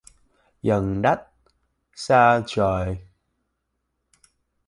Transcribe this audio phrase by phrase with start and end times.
[0.63, 1.27] Gần đất
[1.95, 2.97] xa trời